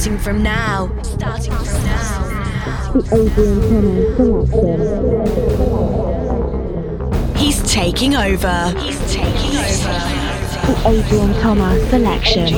Starting 0.00 0.18
from 0.18 0.42
now. 0.42 0.90
Starting 1.02 1.52
from 1.52 1.84
now. 1.84 2.90
The 2.94 3.02
Adrian 3.12 4.16
Thomas 4.16 4.48
selection. 4.48 4.80
He's 7.36 7.60
taking 7.70 8.16
over. 8.16 8.72
He's 8.78 8.98
taking 9.12 9.58
over. 9.58 9.92
The 10.64 10.74
Adrian 10.88 11.34
Thomas 11.42 11.86
selection. 11.90 12.54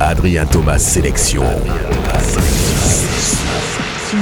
Adrien 0.00 0.48
Thomas 0.48 0.82
sélection. 0.92 1.62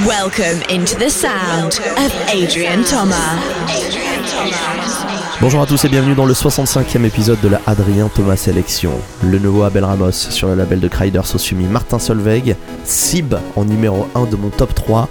Welcome 0.05 0.61
into 0.69 0.95
the 0.99 1.09
sound 1.09 1.79
of 1.97 2.13
Adrian 2.29 2.83
Thomas. 2.83 3.39
Adrian 3.71 4.23
Thomas. 4.23 4.96
Bonjour 5.39 5.61
à 5.61 5.67
tous 5.67 5.85
et 5.85 5.89
bienvenue 5.89 6.15
dans 6.15 6.25
le 6.25 6.33
65e 6.33 7.05
épisode 7.05 7.39
de 7.41 7.47
la 7.47 7.61
Adrien 7.67 8.09
Thomas 8.09 8.37
Sélection. 8.37 8.91
Le 9.23 9.37
nouveau 9.37 9.61
Abel 9.63 9.83
Ramos 9.83 10.11
sur 10.11 10.47
le 10.47 10.55
label 10.55 10.79
de 10.79 10.87
Crider 10.87 11.21
Sosumi, 11.23 11.65
Martin 11.65 11.99
Solveig, 11.99 12.55
Sib 12.83 13.35
en 13.55 13.63
numéro 13.63 14.07
1 14.15 14.25
de 14.25 14.35
mon 14.35 14.49
top 14.49 14.73
3, 14.73 15.07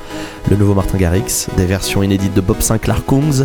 le 0.51 0.57
nouveau 0.57 0.75
Martin 0.75 0.98
Garrix, 0.98 1.47
des 1.57 1.67
versions 1.67 2.03
inédites 2.03 2.34
de 2.34 2.41
Bob 2.41 2.61
Sinclair 2.61 3.05
Kungs, 3.07 3.45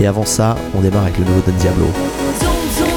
et 0.00 0.06
avant 0.06 0.24
ça, 0.24 0.56
on 0.76 0.80
démarre 0.80 1.02
avec 1.02 1.18
le 1.18 1.24
nouveau 1.24 1.40
Don 1.44 1.54
Diablo. 1.58 1.86
Zoom, 2.38 2.54
zoom, 2.78 2.92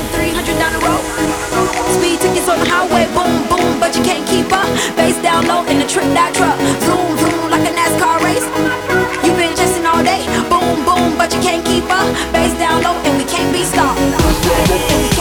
but 11.26 11.34
you 11.34 11.42
can't 11.42 11.66
keep 11.66 11.84
up. 11.86 12.14
Bass 12.32 12.54
down 12.60 12.84
low, 12.84 12.94
and 13.04 13.18
we 13.18 13.24
can't 13.26 13.52
be 13.52 13.64
stopped. 13.64 15.15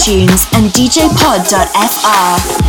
iTunes 0.00 0.48
and 0.54 0.70
djpod.fr. 0.72 2.59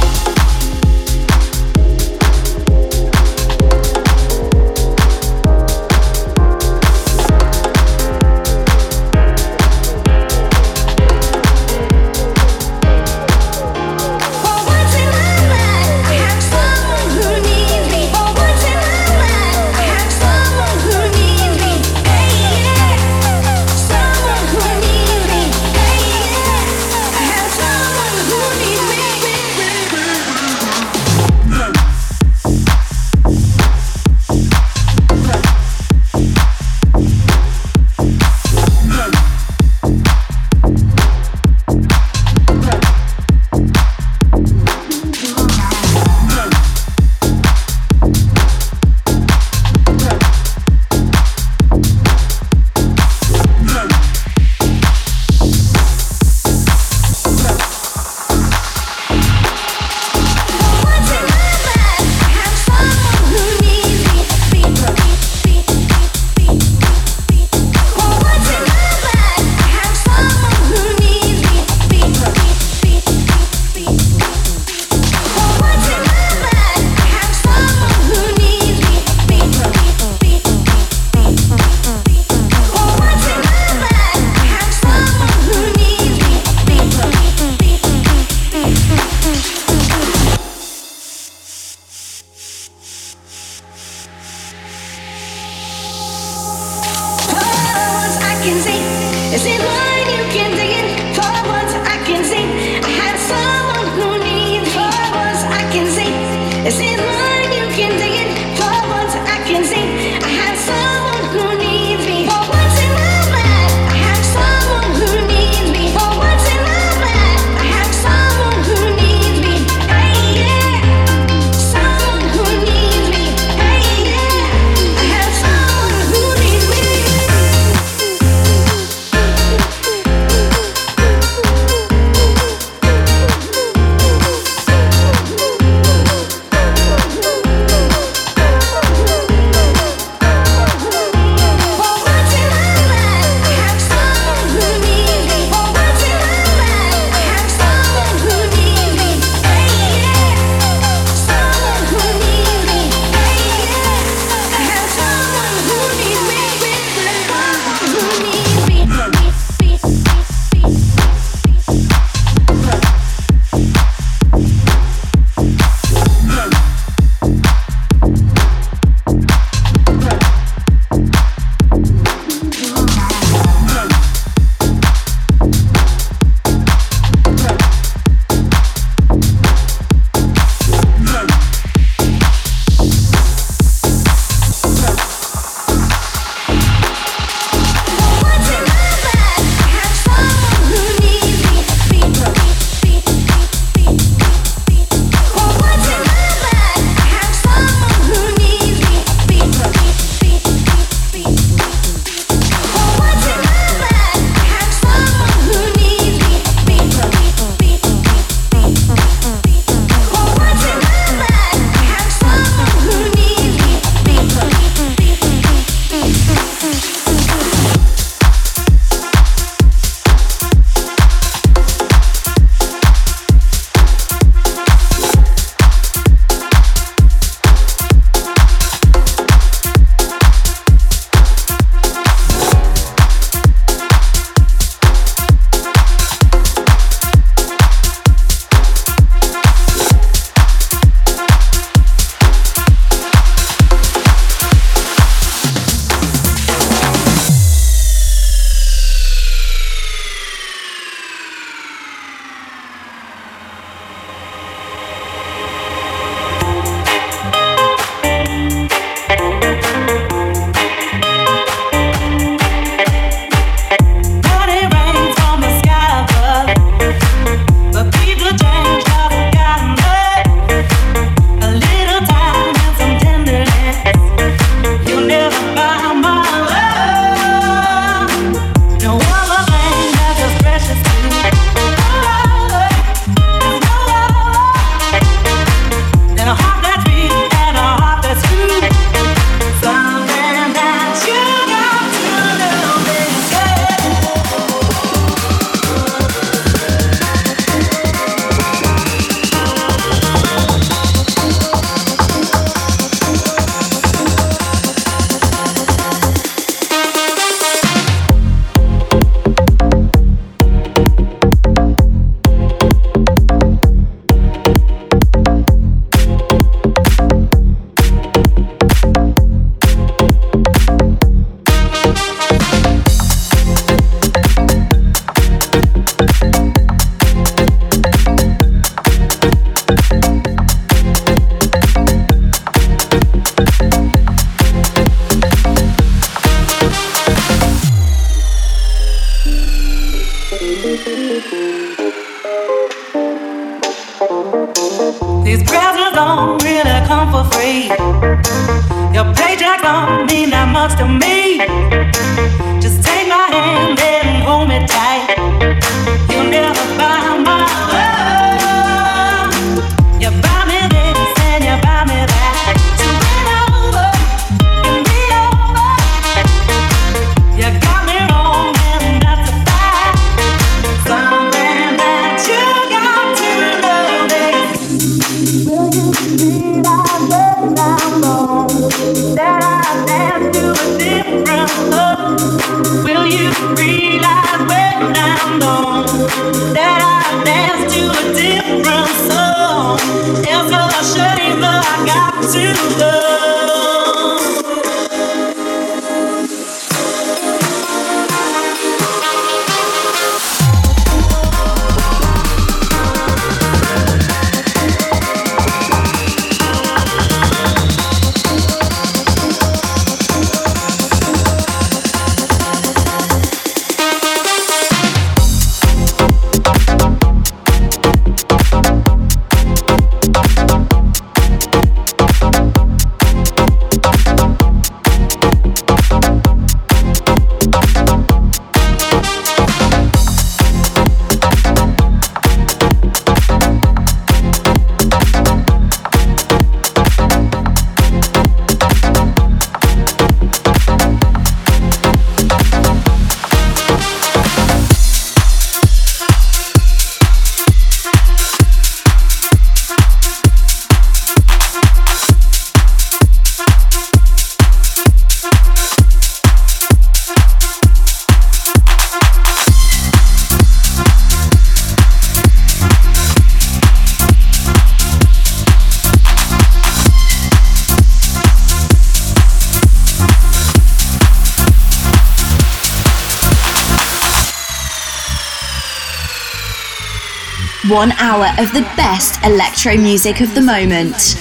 one 477.72 477.94
hour 477.94 478.25
of 478.38 478.51
the 478.51 478.63
best 478.75 479.24
electro 479.24 479.78
music 479.78 480.20
of 480.20 480.36
the 480.36 480.42
moment. 480.42 481.16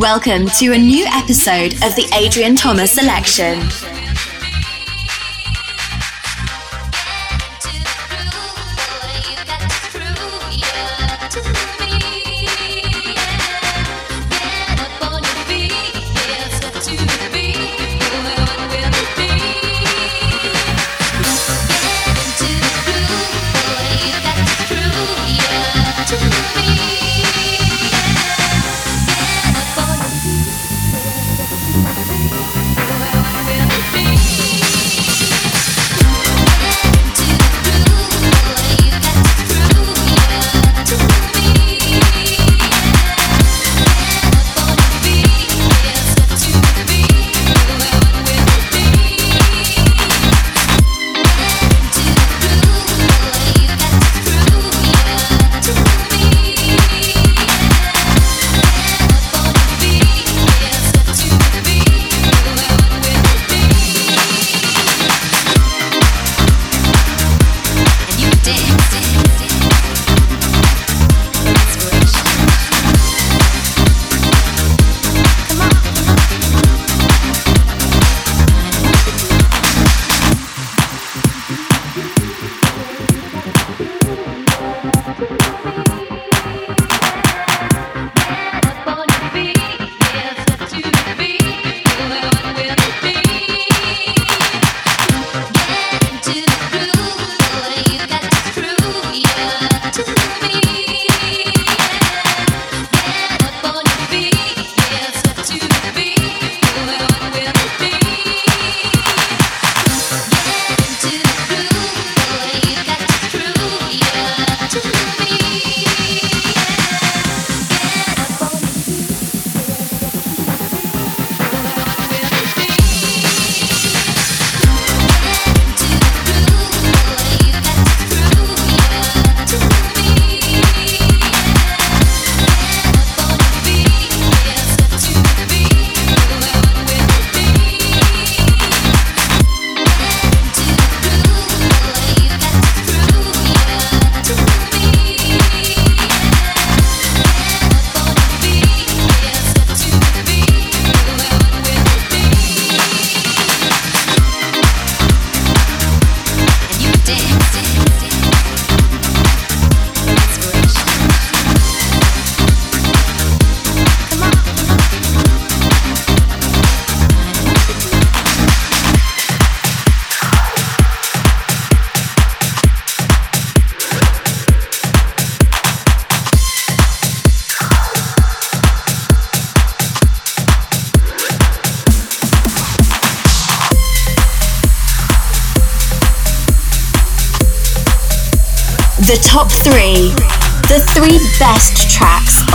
Welcome 0.00 0.46
to 0.58 0.72
a 0.72 0.78
new 0.78 1.06
episode 1.08 1.72
of 1.82 1.96
the 1.96 2.08
Adrian 2.14 2.54
Thomas 2.54 2.92
Selection. 2.92 3.58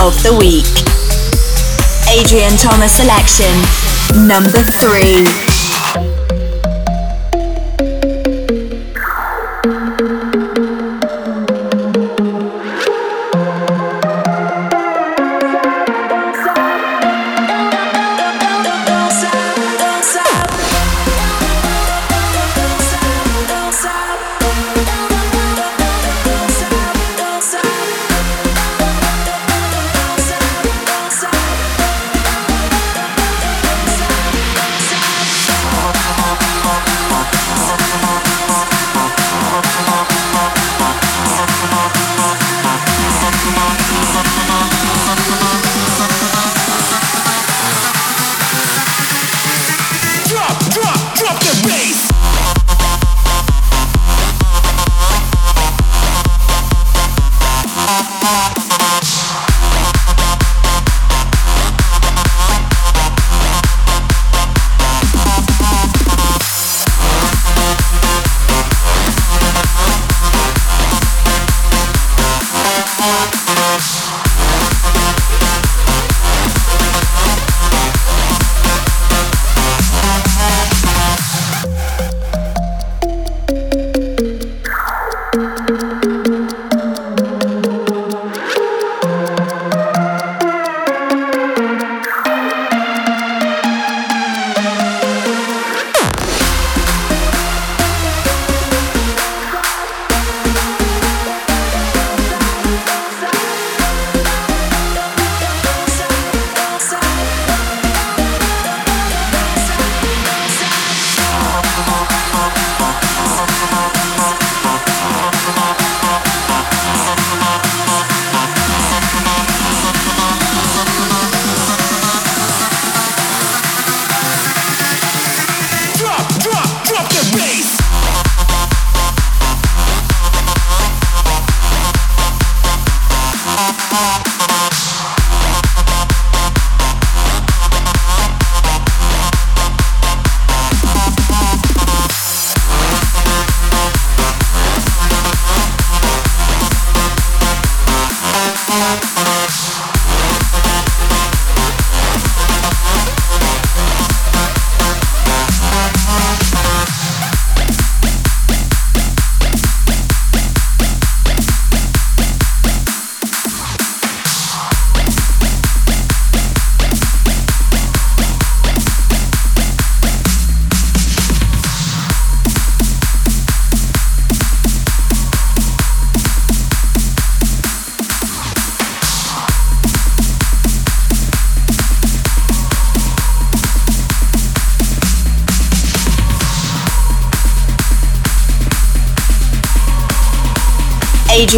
of 0.04 0.22
the 0.22 0.36
week. 0.36 0.68
Adrian 2.12 2.56
Thomas 2.58 2.92
selection, 2.92 3.54
number 4.28 4.60
three. 4.60 5.43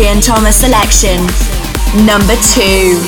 And 0.05 0.23
Thomas 0.23 0.57
selection. 0.57 1.17
Number 2.05 2.37
two. 2.53 3.01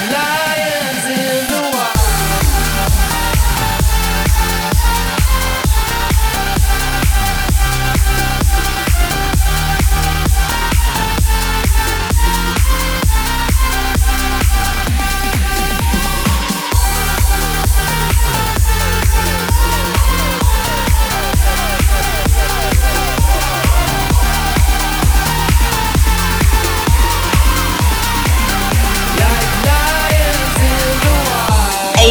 Live. 0.00 0.37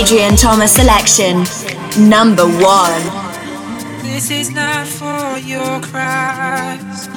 Adrian 0.10 0.38
Thomas 0.38 0.72
selection, 0.72 1.44
number 2.10 2.46
one. 2.46 3.02
This 4.04 4.32
is 4.32 4.50
not 4.50 4.88
for 4.88 5.38
your 5.38 5.82
cries. 5.82 7.10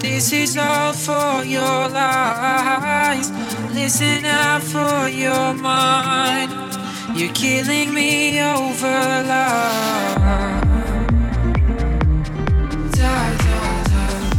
This 0.00 0.32
is 0.32 0.56
all 0.56 0.94
for 0.94 1.44
your 1.44 1.90
lies. 1.90 3.30
Listen 3.74 4.24
out 4.24 4.62
for 4.62 5.06
your 5.10 5.52
mind. 5.52 6.50
You're 7.14 7.30
killing 7.34 7.92
me 7.92 8.40
over 8.40 8.86
love. 8.86 10.62
Die, 12.92 13.36
die, 13.36 13.84
die. 13.84 14.30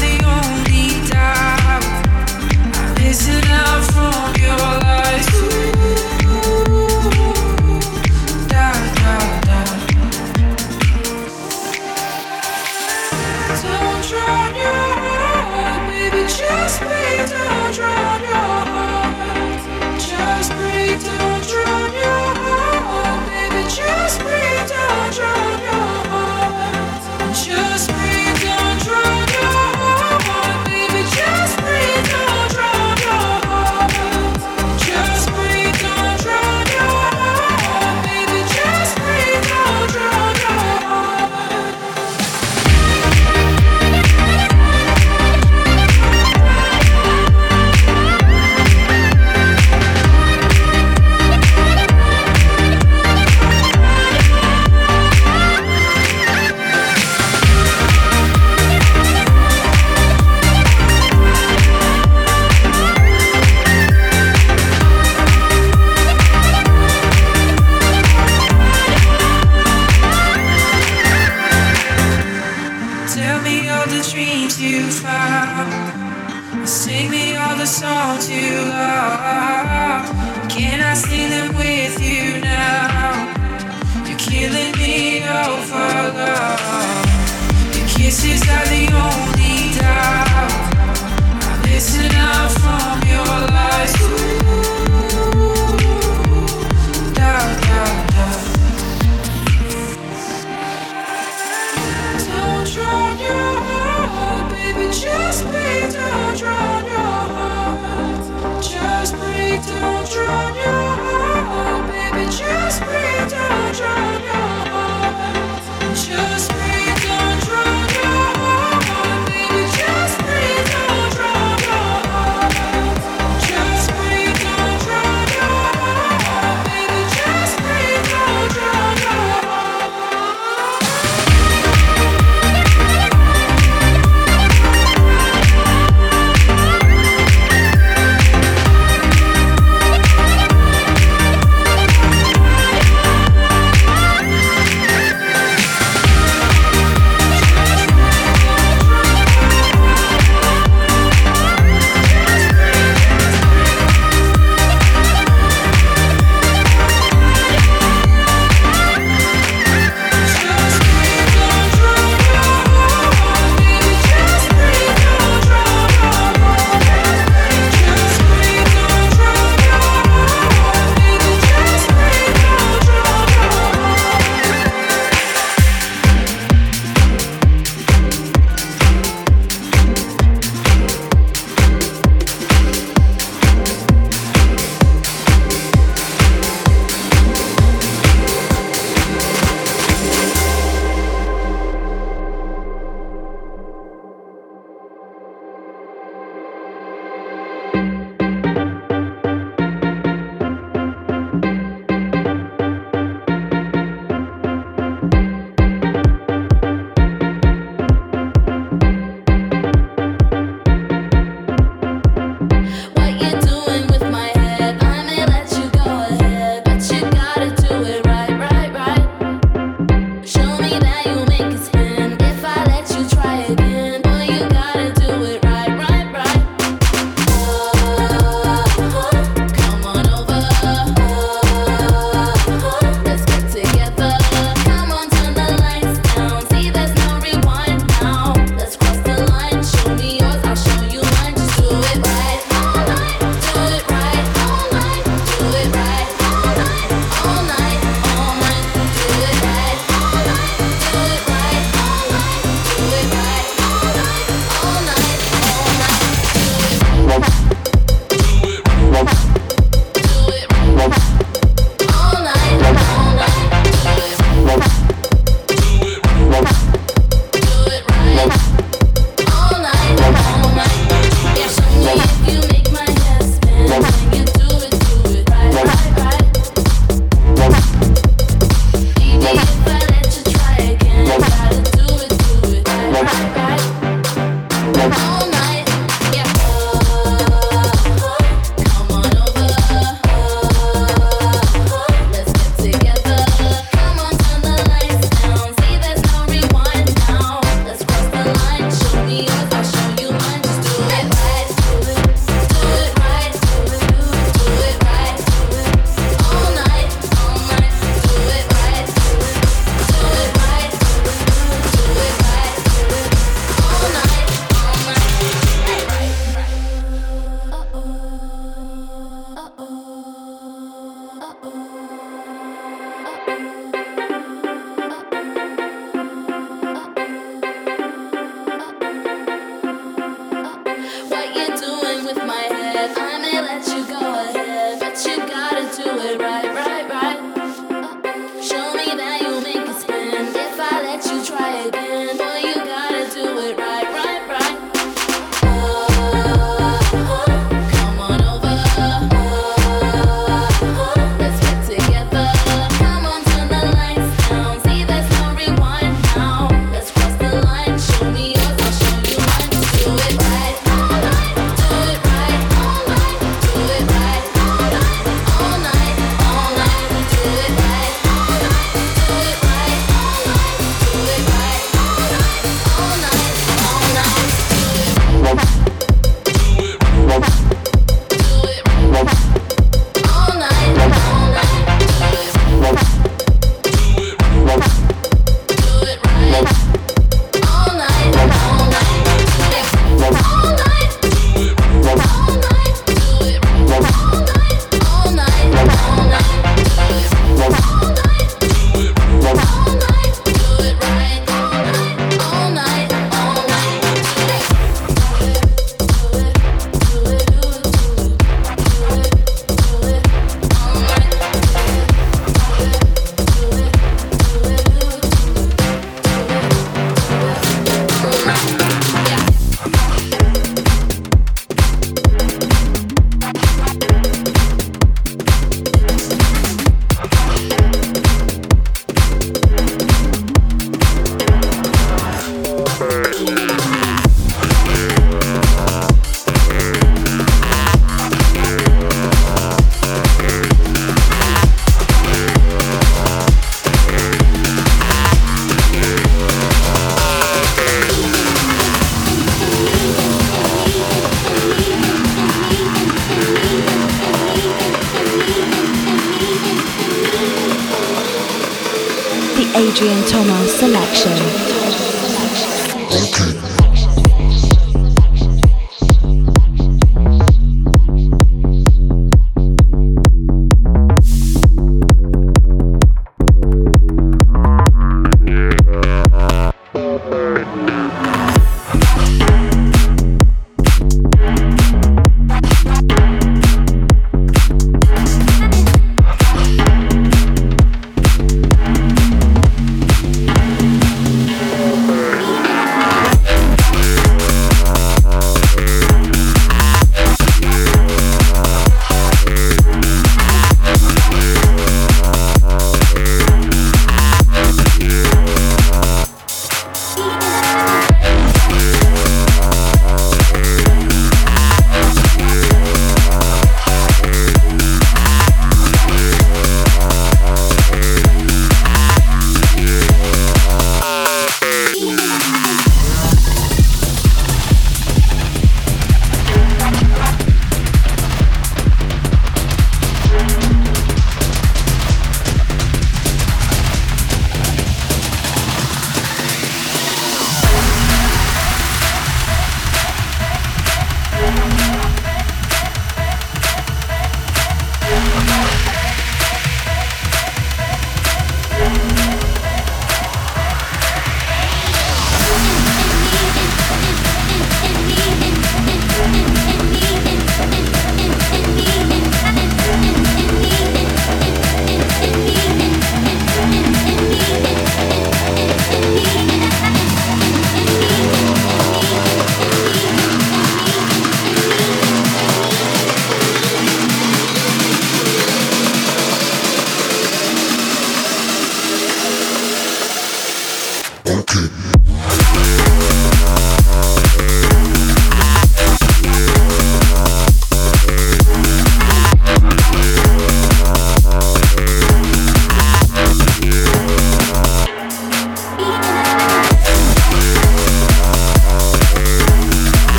The 0.00 0.14
only 0.24 1.10
die. 1.10 1.59
Missing 3.10 3.44
out 3.50 3.82
from 3.92 4.40
your 4.40 4.56
life. 4.56 5.99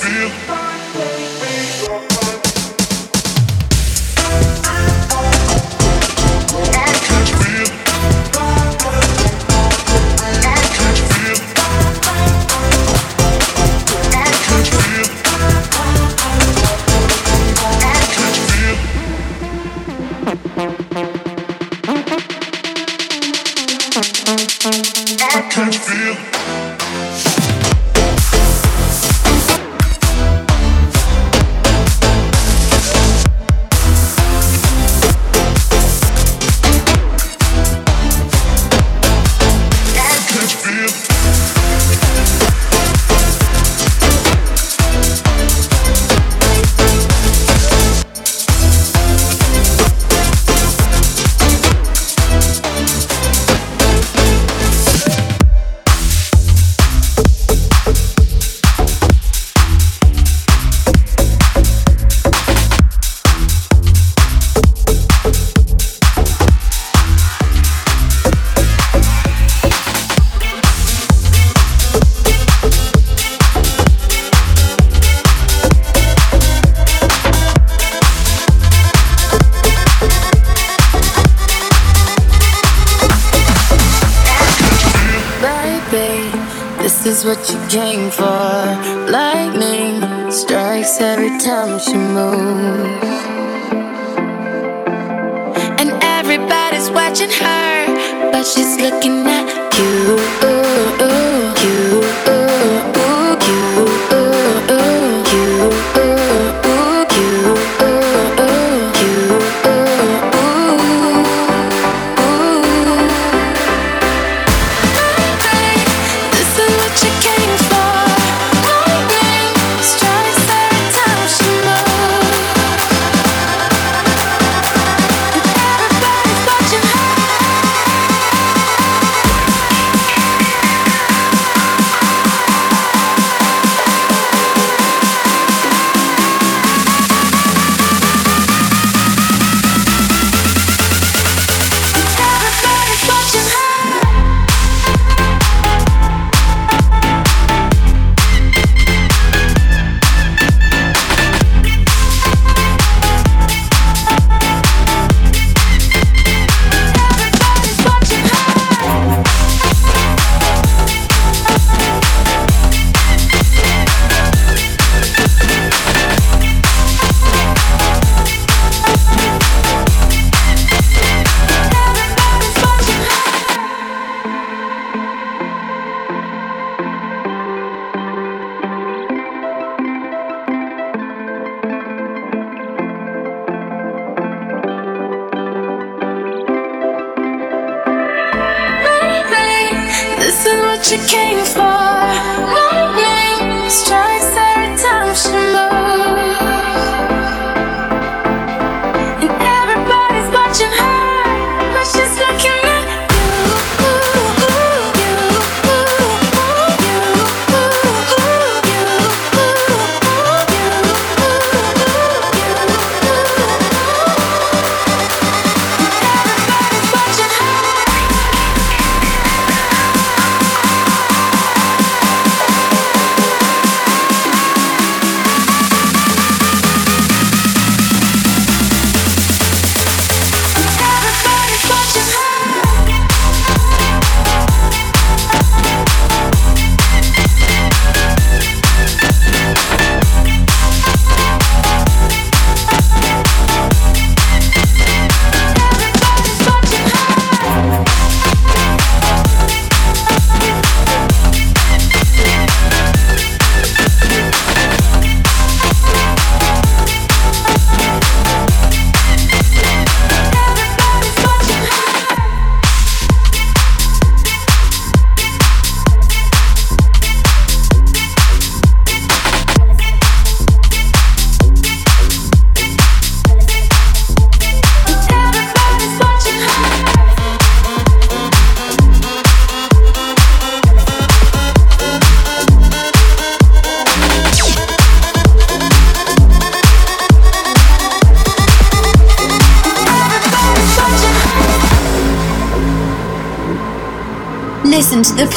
Feel. 0.00 0.77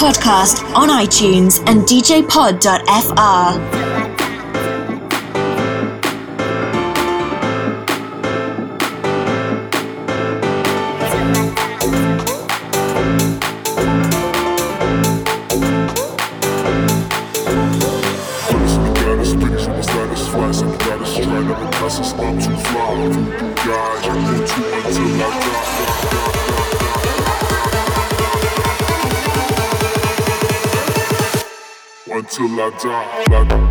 Podcast 0.01 0.63
on 0.73 0.89
iTunes 0.89 1.59
and 1.67 1.83
djpod.fr. 1.83 3.80
die. 32.83 33.21
Black, 33.27 33.70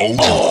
old. 0.00 0.16
The 0.18 0.47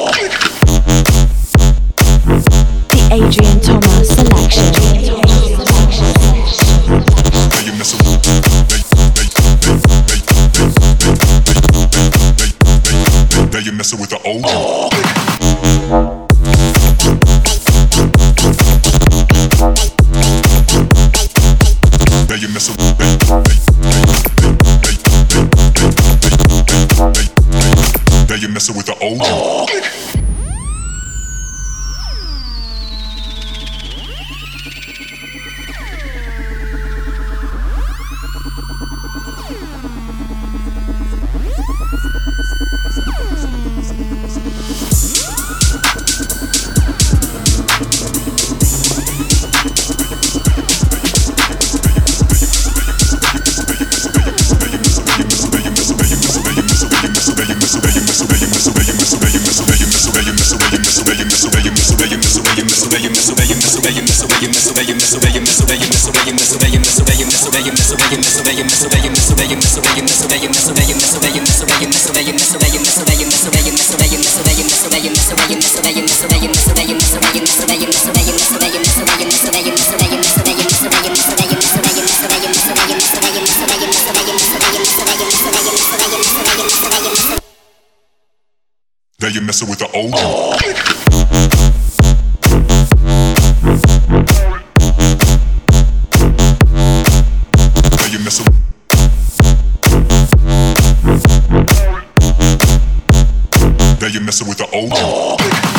Now 104.08 104.14
you 104.14 104.22
messing 104.22 104.48
with 104.48 104.58
the 104.58 104.70
old. 104.72 105.77